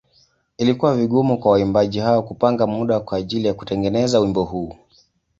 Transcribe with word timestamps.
Ilikuwa 0.57 0.95
vigumu 0.95 1.37
kwa 1.37 1.51
waimbaji 1.51 1.99
hawa 1.99 2.23
kupanga 2.23 2.67
muda 2.67 2.99
kwa 2.99 3.17
ajili 3.17 3.47
ya 3.47 3.53
kutengeneza 3.53 4.19
wimbo 4.19 4.43
huu. 4.43 4.75